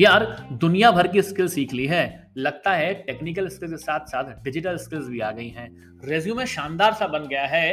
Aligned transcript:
यार, 0.00 0.24
दुनिया 0.52 0.90
भर 0.90 1.06
की 1.06 1.22
स्किल 1.22 1.48
सीख 1.48 1.72
ली 1.72 1.86
है। 1.86 2.32
लगता 2.36 2.72
है 2.72 2.92
टेक्निकल 2.96 3.48
स्किल्स 3.48 3.72
के 3.72 3.76
साथ 3.76 4.06
साथ 4.06 4.32
डिजिटल 4.44 4.76
स्किल्स 4.76 5.08
भी 5.08 5.18
आ 5.20 5.30
गई 5.30 5.48
हैं। 5.48 5.68
रेज्यूमे 6.04 6.46
शानदार 6.46 6.92
सा 6.92 7.06
बन 7.06 7.26
गया 7.28 7.44
है। 7.46 7.66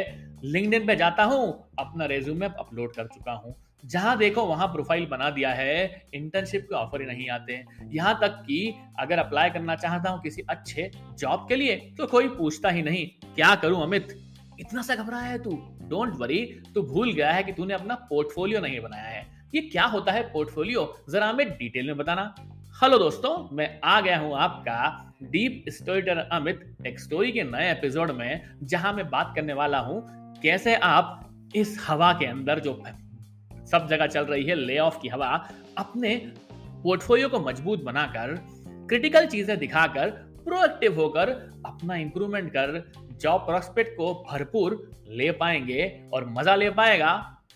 लिंक्डइन 0.44 0.88
पे 0.88 0.96
जाता 0.96 1.24
हूँ, 1.24 1.70
अपना 1.80 2.06
रेज्यूमे 2.06 2.46
अपलोड 2.46 2.96
कर 2.96 3.08
चुका 3.08 3.32
हूँ। 3.34 3.56
जहाँ 3.84 4.18
देखो, 4.18 4.44
वहाँ 4.44 4.68
प्रोफ़ाइल 4.68 5.06
बना 5.06 5.30
दिया 5.30 5.52
है। 5.52 6.10
इंटर्नशिप 6.14 6.66
के 6.70 6.76
ऑफ़र 6.76 7.02
ही 7.02 7.08
नहीं 7.08 7.30
आते 7.30 7.64
यहाँ 7.94 8.18
तक 8.22 8.44
कि 8.48 8.74
अगर 9.00 9.20
अप्लाई 9.20 9.50
करना 9.50 9.76
चाहता 9.78 10.10
हूँ 10.10 10.22
किसी 10.22 10.44
अच्छे 10.50 10.92
जॉब 11.20 11.46
के 11.50 11.56
लिए 11.56 11.76
तो 11.98 12.08
कोई 12.08 12.28
पूछता 12.30 12.70
ही 12.70 12.82
नहीं, 12.82 13.08
क्या 13.36 13.56
करूँ 13.56 13.82
अमित? 13.84 14.16
इतना 14.60 14.82
सा 14.82 14.96
घबराया 14.96 15.26
है 15.26 15.38
तू? 15.40 15.52
डोंट 15.90 16.14
वरी 16.20 16.44
तू 16.76 16.82
भूल 16.84 17.12
गया 17.14 17.32
है 17.32 17.44
कि 17.44 17.52
तूने 17.54 17.74
अपना 17.74 17.96
पोर्टफोलियो 18.10 18.60
नहीं 18.60 18.80
बनाया 18.80 19.10
है। 19.10 19.17
ये 19.54 19.62
क्या 19.62 19.84
होता 19.84 20.12
है 20.12 20.22
पोर्टफोलियो? 20.32 20.82
जरा 21.10 21.28
हमें 21.28 21.50
डिटेल 21.50 21.88
में 21.88 21.98
बताना। 21.98 22.24
हेलो 22.82 22.98
दोस्तों, 22.98 23.56
मैं 23.56 23.80
आ 23.84 24.00
गया 24.02 24.18
हूँ 24.20 24.36
आपका 24.38 25.14
डीप 25.24 25.66
स्टोरीटर 25.70 26.18
अमित 26.18 26.78
स्टोरी 27.00 27.32
के 27.32 27.44
नए 27.44 27.72
एपिसोड 27.72 28.12
में, 28.12 28.42
जहाँ 28.64 28.92
मैं 28.94 29.10
बात 29.10 29.32
करने 29.36 29.54
वाला 29.54 29.80
हूँ 29.80 30.02
कैसे 30.42 30.76
आप 30.76 31.52
इस 31.56 31.78
हवा 31.88 32.12
के 32.14 32.26
अंदर 32.26 32.60
जो 32.60 32.74
सब 33.72 33.88
जगह 33.90 34.08
चल 34.08 34.26
रही 34.26 34.44
है 34.44 34.56
ले 34.56 34.78
ऑफ़ 34.80 35.00
की 35.02 35.08
हवा, 35.08 35.30
अपने 35.78 36.16
पोर्टफोलियो 36.84 37.30
को 37.30 37.40
मज़बूत 37.40 37.84
बनाकर 37.84 38.36
क्रिटिकल 38.90 39.26
चीज़ें 39.26 39.58
दिखाकर 39.58 40.10
प्रोएक्टिव 40.44 40.96
होकर, 40.96 41.30
अपना 41.66 41.96
इंप्रूवमेंट 41.96 42.50
कर 42.50 42.92
जॉब 43.22 43.42
प्रोस्पेक्ट 43.42 43.98
को 43.98 44.14
भरपूर 44.32 44.80
ले 45.10 45.32
पाएँगे 45.32 46.10
और 46.14 46.30
मज़ा 46.30 46.56
ले 46.56 46.70
पाएगा 46.70 47.10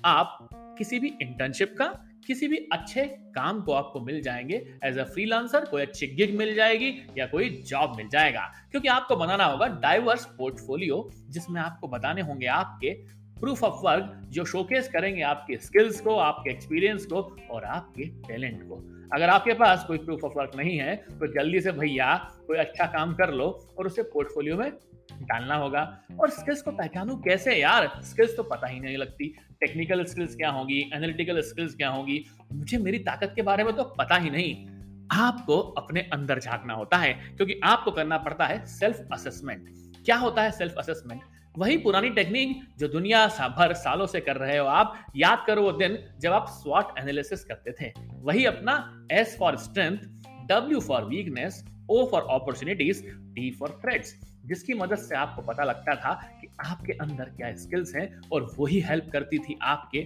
आप 0.06 0.50
किसी 0.82 1.00
भी 1.00 1.08
इंटर्नशिप 1.22 1.76
का, 1.78 1.86
किसी 2.28 2.48
भी 2.48 2.58
अच्छे 2.74 3.06
काम 3.36 3.62
को 3.62 3.72
आपको 3.72 4.00
मिल 4.00 4.22
जाएँगे 4.22 4.56
एज 4.84 4.98
अ 4.98 5.04
फ्रीलांसर 5.04 5.66
कोई 5.66 5.82
अच्छी 5.82 6.08
गिग 6.08 6.36
मिल 6.38 6.54
जाएगी 6.56 6.90
या 7.18 7.26
कोई 7.26 7.50
जॉब 7.68 7.94
मिल 7.98 8.08
जाएगा। 8.08 8.42
क्योंकि 8.72 8.88
आपको 8.88 9.16
बनाना 9.16 9.46
होगा 9.46 9.68
डाइवर्स 9.68 10.26
पोर्टफोलियो 10.26 11.10
जिसमें 11.30 11.62
आपको 11.62 11.88
बताने 11.88 12.22
होंगे 12.22 12.46
आपके 12.46 12.94
प्रूफ 13.40 13.64
ऑफ़ 13.64 13.86
वर्क 13.86 14.22
जो 14.30 14.46
शोकेस 14.46 14.90
करेंगे 14.90 15.22
आपके 15.22 15.58
स्किल्स 15.58 16.02
को, 16.02 16.16
आपके 16.16 16.50
एक्सपीरियंस 16.50 17.06
को 17.06 17.22
और 17.52 17.64
आपके 17.64 18.06
टैलेंट 18.28 18.64
को। 18.64 18.76
अगर 19.16 19.30
आपके 19.30 19.54
पास 19.54 19.86
कोई 19.88 19.98
प्रूफ 19.98 20.24
ऑफ़ 20.24 20.34
वर्क 20.38 20.52
नहीं 20.56 20.78
है 20.78 20.96
तो 20.96 21.34
जल्दी 21.34 21.62
से 21.62 21.72
भैया 21.72 22.16
कोई 22.48 22.58
अच्छा 22.58 22.86
काम 22.86 23.14
कर 23.14 23.34
लो 23.34 23.48
और 23.80 23.88
उसे 23.88 24.04
पोर्टफोलियो 24.04 24.58
में 24.58 24.72
डालना 25.22 25.56
होगा। 25.56 25.82
और 26.20 26.30
स्किल्स 26.30 26.62
को 26.62 26.72
पहचानू 26.72 27.16
कैसे 27.18 27.56
यार? 27.56 27.90
स्किल्स 28.04 28.36
तो 28.38 28.44
पता 28.44 28.68
ही 28.68 28.80
नहीं 28.80 28.98
लगती। 28.98 29.28
टेक्निकल 29.62 30.04
स्किल्स 30.06 30.36
क्या 30.36 30.50
होगी? 30.50 30.80
एनालिटिकल 30.94 31.42
स्किल्स 31.42 31.76
क्या 31.76 31.90
होगी? 31.90 32.24
मुझे 32.54 32.78
मेरी 32.78 33.00
ताकत 33.00 33.34
के 33.36 33.42
बारे 33.42 33.64
में 33.64 33.76
तो 33.76 33.84
पता 34.00 34.16
ही 34.16 34.30
नहीं। 34.30 34.54
आपको 35.12 35.58
अपने 35.78 36.02
अंदर 36.14 36.40
झांकना 36.40 36.74
होता 36.74 36.98
है 36.98 37.14
क्योंकि 37.14 37.60
आपको 37.64 37.92
करना 37.92 38.18
पड़ता 38.18 38.46
है 38.46 38.66
सेल्फ 38.68 39.08
असेसमेंट 39.14 39.70
क्या 40.06 40.16
होता 40.18 40.42
है 40.42 40.52
सेल्फ 40.52 40.76
असेसमेंट 40.78 41.22
वही 41.56 41.78
पुरानी 41.78 42.10
टेक्निक 42.10 42.62
जो 42.80 42.88
दुनिया 42.88 43.26
भर 43.58 43.74
सालों 43.74 44.06
से 44.08 44.20
कर 44.20 44.38
रहे 44.38 44.58
हो 44.58 44.66
आप। 44.68 44.94
याद 45.16 45.44
करो 45.48 45.62
वो 45.62 45.72
दिन 45.74 45.98
जब 46.22 46.32
आप 46.32 46.46
स्वॉट 46.52 46.98
एनालिसिस 47.00 47.44
करते 47.46 47.72
थे। 47.72 47.92
वही 48.22 48.46
अपना 48.46 49.08
S 49.12 49.36
for 49.40 49.56
strength 49.58 49.98
W 50.50 50.80
for 50.80 51.04
weakness 51.06 51.64
O 51.90 52.06
for 52.12 52.28
opportunities 52.32 53.04
T 53.36 53.50
for 53.52 53.80
threats 53.82 54.14
जिसकी 54.52 54.74
मदद 54.76 54.98
से 55.00 55.16
आपको 55.18 55.42
पता 55.44 55.64
लगता 55.64 55.96
था 55.98 56.14
कि 56.42 56.48
आपके 56.66 56.94
अंदर 57.02 57.30
क्या 57.38 57.56
स्किल्स 57.58 57.96
हैं 57.96 58.10
और 58.32 58.52
वही 58.60 58.80
हेल्प 58.82 59.10
करती 59.14 59.38
थी 59.40 59.58
आपके 59.64 60.04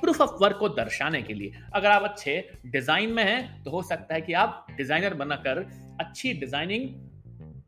प्रूफ 0.00 0.20
ऑफ़ 0.20 0.30
वर्क 0.40 0.56
को 0.56 0.68
दर्शाने 0.70 1.22
के 1.22 1.34
लिए। 1.34 1.52
अगर 1.74 1.90
आप 1.90 2.02
अच्छे 2.04 2.32
डिज़ाइन 2.66 3.12
में 3.12 3.22
हैं 3.24 3.62
तो 3.64 3.70
हो 3.70 3.82
सकता 3.84 4.14
है 4.14 4.20
कि 4.20 4.32
आप 4.34 4.66
डिज़ाइनर 4.76 5.14
बनाकर 5.14 5.66
अच्छी 6.00 6.32
डिज़ाइनिंग 6.34 6.88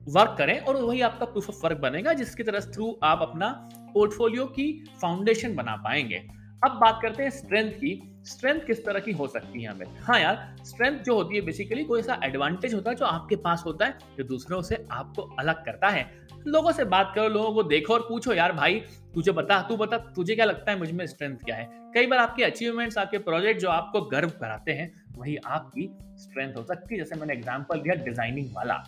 वर्क 0.09 0.35
करें 0.39 0.59
और 0.59 0.77
वही 0.77 1.01
आपका 1.03 1.27
प्रूफ 1.27 1.49
ऑफ़ 1.51 1.65
वर्क 1.65 1.79
बनेगा, 1.79 2.13
जिसकी 2.15 2.43
तरह 2.43 2.61
थ्रू 2.75 2.99
आप 3.05 3.23
अपना 3.23 3.49
पोर्टफोलियो 3.95 4.45
की 4.49 4.73
फाउंडेशन 5.03 5.55
बना 5.55 5.77
पाएँगे। 5.77 6.23
अब 6.65 6.79
बात 6.81 6.99
करते 7.03 7.23
हैं 7.23 7.31
स्ट्रेंथ 7.31 7.73
की। 7.73 8.01
स्ट्रेंथ 8.27 8.61
किस 8.61 8.85
तरह 8.85 9.01
की 9.01 9.13
हो 9.13 9.27
सकती 9.29 9.63
है 9.63 9.71
हमें? 9.71 9.87
हाँ 9.99 10.19
यार 10.21 10.57
स्ट्रेंथ 10.65 10.99
जो 11.01 11.15
होती 11.15 11.37
है 11.37 11.41
बेसिकली 11.41 11.85
कोई 11.85 12.01
ऐसा 12.01 12.21
एडवांटेज 12.25 12.75
होता 12.75 12.91
है 12.91 12.97
जो 12.97 13.05
आपके 13.07 13.37
पास 13.39 13.63
होता 13.67 13.87
है, 13.87 13.99
जो 14.19 14.25
दूसरों 14.25 14.63
से 14.63 14.85
आपको 14.93 15.23
अलग 15.39 15.65
करता 15.65 15.89
है। 15.89 16.03
लोगों 16.49 16.73
से 16.73 16.85
बात 16.85 17.13
करो, 17.15 17.29
लोगों 17.29 17.53
को 17.53 17.63
देखो 17.63 17.95
और 17.95 18.01
पूछो, 18.01 18.33
यार 18.33 18.53
भाई, 18.53 18.75
तुझे 19.15 19.33
बता, 19.33 19.61
तू 19.63 19.77
बता, 19.77 19.99
तुझे 19.99 20.35
क्या 20.35 20.45
लगता 20.45 20.73
है 20.73 20.79
मुझमें 20.79 21.07
स्ट्रेंथ 21.07 21.37
क्या 21.37 21.57
है? 21.57 21.69
कई 21.95 22.07
बार 22.07 22.19
आपके 22.19 22.45
अचीवमेंट्स 22.45 22.99
आपके 22.99 23.19
प्रोजेक्ट 23.19 23.61
जो 23.61 23.69
आपको 23.69 24.01
गर्व 24.01 24.31
कराते 24.31 24.73
हैं, 24.73 24.93
वही 25.19 25.37
आपकी 25.37 25.89
स्ट्रेंथ 26.19 26.55
हो 26.57 26.63
सकती 26.63 26.95
है। 26.95 26.99
जैसे 27.01 27.17
मैंने 27.17 27.33
एग्ज़ाम्पल 27.33 27.81
दिया 27.81 27.95
डिज़ाइनिंग 28.05 28.55
वाला। 28.55 28.83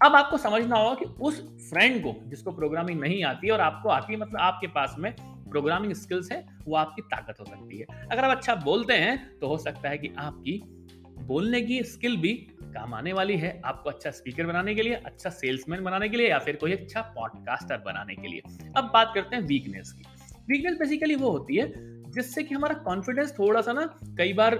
अब 0.00 0.14
आपको 0.14 0.36
समझना 0.36 0.76
होगा 0.76 0.94
कि 0.94 1.04
उस 1.20 1.40
फ्रेंड 1.70 2.02
को, 2.02 2.14
जिसको 2.26 2.52
प्रोग्रामिंग 2.52 3.00
नहीं 3.00 3.22
आती 3.24 3.50
और 3.50 3.60
आपको 3.60 3.88
आती 3.88 4.12
है 4.12 4.18
मतलब 4.18 4.40
आपके 4.40 4.66
पास 4.66 4.94
में 4.98 5.12
प्रोग्रामिंग 5.50 5.92
स्किल्स 5.92 6.32
है, 6.32 6.44
वो 6.66 6.76
आपकी 6.76 7.02
ताकत 7.02 7.40
हो 7.40 7.44
सकती 7.44 7.78
है। 7.78 7.86
अगर 8.12 8.24
आप 8.24 8.36
अच्छा 8.36 8.54
बोलते 8.54 8.94
हैं 8.94 9.38
तो 9.38 9.48
हो 9.48 9.56
सकता 9.58 9.88
है 9.88 9.98
कि 9.98 10.14
आपकी 10.18 10.60
बोलने 11.22 11.60
की 11.62 11.82
स्किल 11.82 12.16
भी 12.16 12.32
काम 12.78 12.94
आने 12.94 13.12
वाली 13.12 13.36
है 13.36 13.60
आपको 13.64 13.90
अच्छा 13.90 14.10
स्पीकर 14.10 14.46
बनाने 14.46 14.74
के 14.74 14.82
लिए 14.82 14.94
अच्छा 15.06 15.30
सेल्समैन 15.30 15.84
बनाने 15.84 16.08
के 16.08 16.16
लिए 16.16 16.28
या 16.30 16.38
फिर 16.38 16.56
कोई 16.56 16.72
अच्छा 16.72 17.00
पॉडकास्टर 17.16 17.82
बनाने 17.86 18.14
के 18.14 18.28
लिए। 18.28 18.42
अब 18.76 18.90
बात 18.94 19.12
करते 19.14 19.36
हैं 19.36 19.42
वीकनेस 19.44 19.92
की। 19.92 20.04
वीकनेस 20.48 20.78
बेसिकली 20.78 21.14
वो 21.14 21.30
होती 21.30 21.56
है 21.56 21.72
जिससे 22.10 22.42
कि 22.42 22.54
हमारा 22.54 22.74
कॉन्फिडेंस 22.74 23.32
थोड़ा 23.38 23.60
सा 23.60 23.72
ना 23.72 23.82
कई 24.18 24.32
बार 24.32 24.54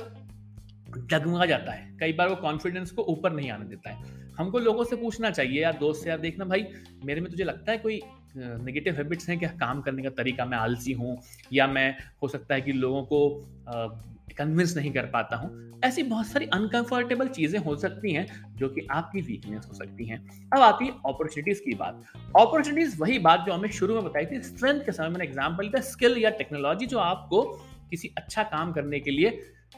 डगमगा 0.89 1.47
जाता 1.47 1.73
है, 1.73 1.97
कई 2.01 2.13
बार 2.13 2.29
वो 2.29 2.37
कॉन्फिडेंस 2.37 2.91
को 2.91 3.03
ऊपर 3.03 3.33
नहीं 3.33 3.51
आने 3.51 3.65
देता 3.65 3.91
है। 3.91 4.17
हमको 4.39 4.59
लोगों 4.59 4.85
से 4.85 4.97
पूछना 4.97 5.31
चाहिए 5.31 5.63
यार 5.63 5.79
दोस्त 5.79 6.03
से, 6.03 6.09
यार, 6.11 6.19
देखना 6.19 6.45
भाई, 6.45 6.67
मेरे 7.05 7.21
में 7.21 7.31
तुझे 7.31 7.45
लगता 7.45 7.73
है 7.73 7.79
कोई 7.79 8.01
नेगेटिव 8.37 8.95
हैबिट्स 8.95 9.29
हैं 9.29 9.39
क्या? 9.39 9.49
काम 9.51 9.81
करने 9.81 10.03
का 10.03 10.11
तरीका 10.11 10.45
मैं 10.45 10.59
आलसी 10.59 10.93
हूँ 10.93 11.17
या 11.53 11.67
मैं, 11.67 11.95
हो 12.23 12.29
सकता 12.29 12.55
है 12.55 12.61
कि 12.61 12.73
लोगों 12.73 13.03
को 13.03 13.21
कन्विंस 14.33 14.77
नहीं 14.77 14.93
कर 14.93 15.07
पाता 15.07 15.37
हूँ। 15.37 15.81
ऐसी 15.85 16.03
बहुत 16.03 16.27
सारी 16.27 16.47
अनकंफर्टेबल 16.47 17.29
चीज़ें 17.29 17.59
हो 17.61 17.77
सकती 17.77 18.13
हैं, 18.13 18.27
जो 18.57 18.69
कि 18.69 18.87
आपकी 18.91 19.21
वीकनेस 19.23 19.67
हो 19.69 19.75
सकती 19.75 20.07
हैं। 20.07 20.19
अब 20.51 20.61
आती 20.61 20.87
है 20.87 20.93
अपॉर्चुनिटीज़ 21.07 21.61
की 21.61 21.75
बात। 21.75 22.05
अपॉर्चुनिटीज़ 22.37 22.97
वही 23.01 23.19
बात 23.19 23.45
जो 23.47 23.53
हमें 23.53 23.71
शुरू 23.71 23.95
में 23.95 24.05
बताई 24.05 24.27
थी 24.27 24.41
स्ट्रेंथ 24.45 24.81
के 24.81 24.93
समय 24.93 25.09
मैंने 25.09 25.25
एग्ज़ाम्पल 25.25 25.69
दिया 25.69 25.83
स्किल 25.83 26.19
या 26.19 26.31
टेक्नोलॉजी 26.33 26.87
जो 26.87 26.99
आपको 27.01 27.43
किसी 27.91 28.13
अच्छा 28.19 28.43
काम 28.45 28.73
करने 28.73 29.01
के 29.01 29.11
लिए 29.11 29.31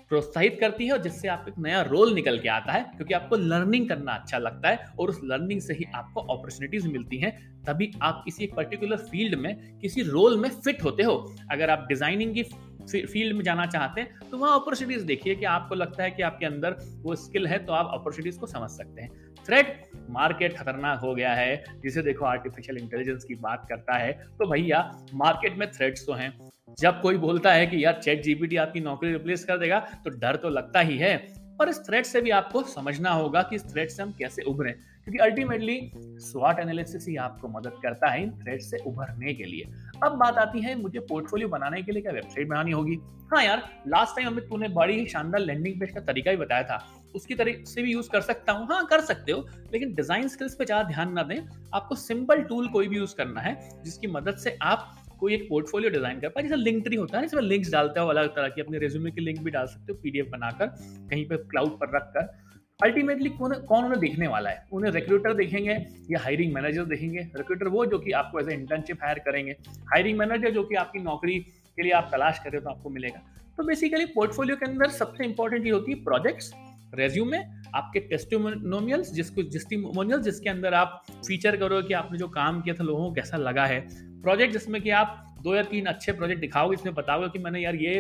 प्रोत्साहित 0.08 0.56
करती 0.60 0.86
है 0.86 0.92
और 0.92 1.00
जिससे 1.02 1.28
आपको 1.28 1.50
एक 1.50 1.58
नया 1.58 1.80
रोल 1.82 2.12
निकल 2.14 2.38
के 2.38 2.48
आता 2.48 2.72
है, 2.72 2.82
क्योंकि 2.96 3.14
आपको 3.14 3.36
लर्निंग 3.36 3.88
करना 3.88 4.12
अच्छा 4.12 4.38
लगता 4.38 4.68
है 4.68 4.92
और 4.98 5.08
उस 5.08 5.20
लर्निंग 5.24 5.60
से 5.60 5.74
ही 5.74 5.84
आपको 5.94 6.20
अपॉर्चुनिटीज़ 6.22 6.88
मिलती 6.88 7.18
हैं, 7.18 7.32
तभी 7.64 7.90
आप 8.02 8.22
किसी 8.24 8.44
एक 8.44 8.54
पर्टिकुलर 8.54 8.96
फ़ील्ड 8.96 9.34
में, 9.34 9.78
किसी 9.80 10.02
रोल 10.02 10.38
में 10.38 10.48
फिट 10.50 10.82
होते 10.84 11.02
हो। 11.02 11.14
अगर 11.50 11.70
आप 11.70 11.86
डिज़ाइनिंग 11.88 12.34
की 12.34 12.42
फ़ील्ड 12.90 13.36
में 13.36 13.42
जाना 13.44 13.66
चाहते 13.66 14.00
हैं 14.00 14.28
तो 14.30 14.38
वहाँ 14.38 14.54
अपॉर्चुनिटीज़ 14.54 15.04
देखिए 15.06 15.34
कि 15.34 15.44
आपको 15.46 15.74
लगता 15.74 16.02
है 16.02 16.10
कि 16.10 16.22
आपके 16.22 16.46
अंदर 16.46 16.76
वो 17.02 17.14
स्किल 17.16 17.46
है 17.46 17.58
तो 17.66 17.72
आप 17.72 17.90
अपॉर्चुनिटीज़ 17.94 18.38
को 18.38 18.46
समझ 18.46 18.70
सकते 18.70 19.02
हैं। 19.02 19.10
थ्रेट 19.46 19.90
मार्केट 20.10 20.56
खतरनाक 20.56 21.00
हो 21.00 21.14
गया 21.14 21.32
है, 21.34 21.64
जिसे 21.82 22.02
देखो 22.02 22.24
आर्टिफिशियल 22.24 22.78
इंटेलिजेंस 22.78 23.24
की 23.24 23.34
बात 23.34 23.66
करता 23.68 23.98
है 23.98 24.12
तो 24.38 24.50
भैया 24.50 24.80
मार्केट 25.14 25.58
में 25.58 25.70
थ्रेट्स 25.72 26.06
तो 26.06 26.12
हैं। 26.12 26.32
जब 26.78 27.00
कोई 27.00 27.16
बोलता 27.18 27.52
है 27.52 27.66
कि 27.66 27.84
यार 27.84 28.00
चैट 28.02 28.22
जीपीटी 28.22 28.56
आपकी 28.56 28.80
नौकरी 28.80 29.12
रिप्लेस 29.12 29.44
कर 29.44 29.58
देगा 29.58 29.78
तो 30.04 30.10
डर 30.10 30.36
तो 30.36 30.48
लगता 30.48 30.80
ही 30.80 30.98
है 30.98 31.16
और 31.60 31.68
इस 31.68 31.78
थ्रेट 31.86 32.06
से 32.06 32.20
भी 32.20 32.30
आपको 32.30 32.62
समझना 32.62 33.10
होगा 33.10 33.42
कि 33.42 33.56
इस 33.56 33.64
थ्रेट 33.72 33.90
से 33.90 34.02
हम 34.02 34.12
कैसे 34.12 34.42
उभरें, 34.42 34.72
क्योंकि 34.72 35.18
अल्टीमेटली 35.18 35.80
स्वाट 36.20 36.58
एनालिसिस 36.60 37.08
ही 37.08 37.16
आपको 37.16 37.48
मदद 37.48 37.72
करता 37.82 38.10
है 38.10 38.22
इन 38.22 38.30
थ्रेट 38.38 38.60
से 38.60 38.78
उभरने 38.86 39.34
के 39.34 39.44
लिए। 39.44 39.64
अब 40.02 40.12
बात 40.18 40.38
आती 40.38 40.60
है, 40.60 40.74
मुझे 40.74 41.00
पोर्टफोलियो 41.00 41.48
बनाने 41.48 41.82
के 41.82 41.92
लिए 41.92 42.02
क्या 42.02 42.12
वेबसाइट 42.12 42.48
बनानी 42.48 42.70
होगी? 42.70 42.98
हाँ 43.32 43.42
यार 43.44 43.62
लास्ट 43.88 44.16
टाइम 44.16 44.28
अमित, 44.28 44.44
तूने 44.44 44.68
बड़ी 44.68 44.98
ही 44.98 45.06
शानदार 45.06 45.40
लैंडिंग 45.40 45.80
पेज 45.80 45.90
का 45.90 46.00
तरीका 46.02 46.30
ही 46.30 46.36
बताया 46.36 46.62
था। 46.62 46.78
उसकी 47.14 47.34
तरीके 47.34 47.64
से 47.64 47.82
भी 47.82 47.92
यूज़ 47.92 48.08
कर 48.10 48.20
सकता 48.20 48.52
हूँ। 48.52 48.66
हाँ 48.66 48.84
कर 48.86 49.00
सकते 49.00 49.32
हो, 49.32 49.46
लेकिन 49.72 49.94
डिज़ाइन 49.94 50.28
स्किल्स 50.28 50.54
पे 50.54 50.64
ज़्यादा 50.64 50.88
ध्यान 50.88 51.12
ना 51.12 51.22
दें। 51.22 51.36
आपको 51.74 51.94
सिंपल 51.96 52.42
टूल 52.42 52.68
कोई 52.68 52.88
भी 52.88 52.96
यूज़ 52.96 53.14
करना 53.16 53.40
है, 53.40 53.54
जिसकी 53.84 54.06
मदद 54.06 54.36
से 54.36 54.56
आप 54.62 54.90
कोई 55.20 55.34
एक 55.34 55.48
पोर्टफोलियो 55.48 55.90
डिज़ाइन 55.90 56.20
कर 56.20 56.28
पाए। 56.28 56.42
जैसे 56.42 56.56
लिंक 56.56 56.84
ट्री 56.84 56.96
होता 56.96 57.18
है 57.18 57.24
इसमें 57.24 57.42
लिंक्स 57.42 57.70
डालते 57.72 58.00
हो, 58.00 58.06
अलग 58.08 58.28
तरह 58.28 58.48
की, 58.48 58.60
अपने 58.60 58.78
रेज्यूमे 58.78 59.10
की 59.10 59.20
लिंक 59.20 59.40
भी 59.40 59.50
डाल 59.50 59.66
सकते 59.66 59.92
हो 59.92 59.98
पीडीएफ 60.02 60.28
बनाकर, 60.32 60.66
कहीं 61.10 61.24
पर 61.28 61.36
क्लाउड 61.50 61.78
पर 61.80 61.96
रखकर। 61.96 62.49
अल्टीमेटली 62.82 63.30
कौन 63.30 63.52
कौन 63.68 63.84
उन्हें 63.84 64.00
देखने 64.00 64.26
वाला 64.28 64.50
है? 64.50 64.64
उन्हें 64.72 64.90
रिक्रूटर 64.92 65.34
देखेंगे 65.34 65.72
या 66.10 66.18
हायरिंग 66.18 66.52
मैनेजर 66.54 66.84
देखेंगे। 66.86 67.20
रिक्रूटर 67.36 67.68
वो 67.68 67.84
जो 67.86 67.98
कि 67.98 68.12
आपको 68.12 68.40
एज 68.40 68.48
ए 68.48 68.54
इंटर्नशिप 68.54 69.02
हायर 69.02 69.18
करेंगे। 69.18 69.52
हायरिंग 69.92 70.18
मैनेजर 70.18 70.50
जो 70.50 70.62
कि 70.62 70.74
आपकी 70.76 70.98
नौकरी 71.00 71.38
के 71.38 71.82
लिए 71.82 71.92
आप 71.92 72.08
तलाश 72.12 72.38
कर 72.38 72.50
रहे 72.50 72.58
हो 72.58 72.64
तो 72.64 72.70
आपको 72.70 72.90
मिलेगा। 72.90 73.22
तो 73.58 73.64
बेसिकली 73.64 74.04
पोर्टफोलियो 74.06 74.56
के 74.56 74.66
अंदर 74.66 74.88
सबसे 74.90 75.24
इंपॉर्टेंट 75.24 75.64
ये 75.66 75.70
होती 75.70 75.92
है 75.92 76.02
प्रोजेक्ट्स 76.04 76.52
रेज्यूमे 76.94 77.38
आपके 77.74 78.00
टेस्टिमोनियल्स 78.00 79.12
जिसको 79.14 79.42
टेस्टिमोनियल्स 79.50 80.24
जिसके 80.24 80.50
अंदर 80.50 80.74
आप 80.74 81.02
फीचर 81.26 81.56
करो 81.56 81.82
कि 81.82 81.94
आपने 81.94 82.18
जो 82.18 82.28
काम 82.30 82.60
किया 82.60 82.74
था 82.74 82.84
लोगों 82.84 83.08
को 83.08 83.12
कैसा 83.14 83.36
लगा 83.36 83.66
है। 83.66 83.80
प्रोजेक्ट 84.22 84.52
जिसमें 84.52 84.80
कि 84.82 84.90
आप 84.92 85.24
दो 85.42 85.54
या 85.54 85.62
तीन 85.64 85.86
अच्छे 85.86 86.12
प्रोजेक्ट 86.12 86.40
दिखाओगे, 86.40 86.74
इसमें 86.74 86.94
बताओगे 86.94 87.28
कि 87.28 87.38
मैंने 87.38 87.60
यार 87.60 87.74
ये 87.76 87.98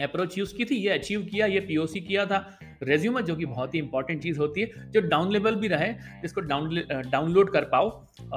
अप्रोच 0.00 0.38
यूज़ 0.38 0.54
की 0.56 0.64
थी, 0.64 0.74
ये 0.76 0.88
अचीव 0.90 1.22
किया, 1.22 1.46
ये 1.46 1.60
पीओसी 1.60 2.00
किया 2.00 2.24
था। 2.26 2.38
रेज्यूमे 2.82 3.22
जो 3.22 3.34
कि 3.36 3.44
बहुत 3.46 3.74
ही 3.74 3.78
इंपॉर्टेंट 3.78 4.22
चीज़ 4.22 4.38
होती 4.38 4.60
है, 4.60 4.90
जो 4.90 5.00
डाउन 5.00 5.32
लेवल 5.32 5.54
भी 5.54 5.68
रहे, 5.68 5.92
जिसको 6.22 6.40
डाउन 6.40 6.82
डाउनलोड 7.06 7.52
कर 7.52 7.64
पाओ। 7.64 7.88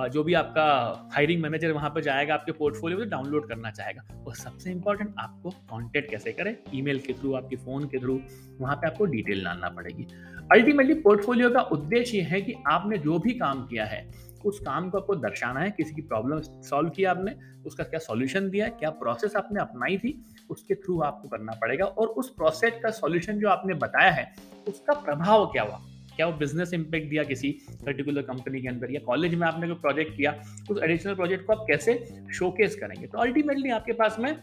जो 0.10 0.24
भी 0.24 0.34
आपका 0.34 0.66
हायरिंग 1.14 1.42
मैनेजर 1.42 1.72
वहाँ 1.72 1.90
पर 1.90 2.02
जाएगा, 2.02 2.34
आपके 2.34 2.52
पोर्टफोलियो 2.52 3.00
में 3.00 3.10
डाउनलोड 3.10 3.48
करना 3.50 3.72
चाहेगा 3.72 4.24
और 4.28 4.36
सबसे 4.36 4.72
इंपॉर्टेंट 4.72 5.14
आपको 5.20 5.50
कॉन्टेक्ट 5.70 6.10
कैसे 6.12 6.32
करें? 6.32 6.56
ईमेल 6.76 7.00
के 7.00 7.14
थ्रू 7.14 7.34
आपके 7.34 7.56
फ़ोन 7.56 7.86
के 7.86 8.00
थ्रू 8.00 8.20
वहाँ 8.60 8.76
पर 8.76 8.88
आपको 8.88 9.06
डिटेल 9.06 9.44
डालना 9.44 9.70
पड़ेगी। 9.70 10.08
अल्टीमेटली 10.52 10.94
पोर्टफोलियो 10.94 11.50
का 11.50 11.62
उद्देश्य 11.72 12.22
है 12.22 12.42
कि 12.42 12.54
आपने 12.68 12.98
जो 12.98 13.20
भी 13.20 13.34
काम 13.34 13.66
किया 13.66 13.86
है, 13.86 14.08
उस 14.46 14.60
काम 14.60 14.90
को 14.90 14.98
आपको 14.98 15.16
दर्शाना 15.16 15.60
है, 15.60 15.72
किसी 15.72 15.94
की 15.96 16.02
प्रॉब्लम 16.02 16.40
सॉल्व 16.62 16.90
किया 16.90 17.12
आपने, 17.12 17.36
उसका 17.66 17.84
क्या 17.84 18.00
सॉल्यूशन 18.00 18.50
दिया 18.50 18.68
क्या 18.70 18.90
प्रोसेस 18.90 19.36
आपने 19.36 19.62
अपनाई 19.62 19.98
थी 19.98 20.10
उसके 20.50 20.76
थ्रू 20.76 21.00
आपको 21.02 21.28
करना 21.28 21.54
पड़ेगा 21.62 21.86
और 21.86 22.08
उस 22.08 22.30
प्रोसेस 22.30 22.80
का 22.84 22.90
सॉल्यूशन 22.92 23.40
जो 23.40 23.50
आपने 23.50 23.74
बताया 23.74 24.12
है, 24.12 24.32
उसका 24.68 24.94
प्रभाव 24.94 25.46
क्या 25.46 25.64
हुआ? 25.64 25.82
क्या 26.16 26.26
वो 26.28 26.34
बिज़नेस 26.34 26.74
इम्पैक्ट 26.74 27.10
दिया 27.10 27.24
किसी 27.24 27.50
पर्टिकुलर 27.86 28.22
कंपनी 28.22 28.62
के 28.62 28.68
अंदर 28.68 28.92
या 28.92 29.00
कॉलेज 29.06 29.36
में 29.36 29.48
आपने 29.48 29.68
कोई 29.68 29.76
प्रोजेक्ट 29.76 30.16
किया, 30.18 30.36
उस 30.72 30.82
एडिशनल 30.84 31.16
प्रोजेक्ट 31.16 31.46
को 31.46 31.54
आप 31.54 31.66
कैसे 31.68 31.94
शोकेस 32.34 32.76
करेंगे? 32.76 33.08
तो 33.08 33.18
अल्टीमेटली 33.18 33.70
आपके 33.70 33.94
पास 33.94 34.20
में 34.20 34.36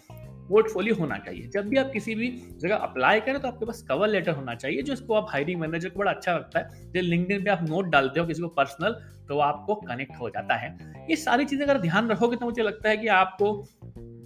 पोर्टफोलियो 0.48 0.94
होना 0.94 1.16
चाहिए। 1.18 1.46
जब 1.48 1.68
भी 1.68 1.76
आप 1.76 1.90
किसी 1.92 2.14
भी 2.14 2.28
जगह 2.60 2.76
अप्लाई 2.76 3.20
करें 3.20 3.40
तो 3.40 3.48
आपके 3.48 3.66
पास 3.66 3.82
कवर 3.88 4.08
लेटर 4.08 4.32
होना 4.32 4.54
चाहिए, 4.54 4.82
जो 4.82 4.92
इसको 4.92 5.14
आप 5.14 5.26
हायरिंग 5.30 5.60
मैनेजर 5.60 5.88
को 5.88 5.98
बड़ा 5.98 6.10
अच्छा 6.10 6.34
लगता 6.34 6.58
है। 6.58 6.92
जब 6.92 7.00
लिंकडिन 7.00 7.44
पे 7.44 7.50
आप 7.50 7.62
नोट 7.68 7.86
डालते 7.86 8.20
हो 8.20 8.26
किसी 8.26 8.42
को 8.42 8.48
पर्सनल 8.48 9.00
तो 9.28 9.38
आपको 9.38 9.74
कनेक्ट 9.76 10.16
हो 10.20 10.28
जाता 10.30 10.54
है। 10.54 10.76
ये 11.10 11.16
सारी 11.16 11.44
चीज़ें 11.44 11.64
अगर 11.66 11.78
ध्यान 11.80 12.08
रखोगे 12.10 12.36
तो 12.36 12.46
मुझे 12.46 12.62
लगता 12.62 12.88
है 12.88 12.96
कि 12.96 13.08
आपको 13.08 13.52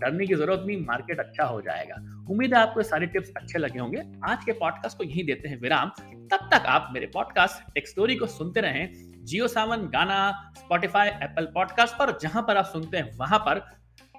डरने 0.01 0.27
की 0.27 0.35
ज़रूरत 0.35 0.65
नहीं 0.67 0.87
मार्केट 0.87 1.19
अच्छा 1.19 1.45
हो 1.45 1.61
जाएगा। 1.61 1.95
उम्मीद 2.31 2.55
है 2.55 2.61
आपको 2.61 2.83
सारे 2.83 3.07
टिप्स 3.07 3.33
अच्छे 3.37 3.59
लगे 3.59 3.79
होंगे। 3.79 4.03
आज 4.25 4.45
के 4.45 4.53
पॉडकास्ट 4.53 4.99
को 4.99 5.05
यही 5.05 5.23
देते 5.23 5.49
हैं 5.49 5.61
विराम। 5.61 5.89
तब 6.15 6.49
तक 6.53 6.67
आप 6.67 6.91
मेरे 6.93 7.07
पॉडकास्ट 7.07 7.75
टेक 7.75 7.89
स्टोरी 7.89 8.17
को 8.17 8.27
सुनते 8.27 8.61
रहें। 8.61 8.93
जियो 9.25 9.49
सावन 9.49 9.77
गाना 9.77 10.53
स्पॉटिफाई 10.59 11.09
एप्पल 11.09 11.45
पॉडकास्ट 11.45 11.95
पर, 11.95 12.19
जहाँ 12.19 12.43
पर 12.43 12.57
आप 12.57 12.65
सुनते 12.65 12.97
हैं, 12.97 13.17
वहाँ 13.17 13.39
पर। 13.39 13.65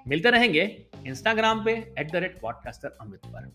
मिलते 0.08 0.30
रहेंगे 0.30 0.86
इंस्टाग्राम 1.06 1.64
पे 1.64 1.94
at 1.98 2.12
the 2.12 2.16
rate 2.16 2.40
podcaster 2.40 2.96
Amrit 3.00 3.20
पर। 3.26 3.52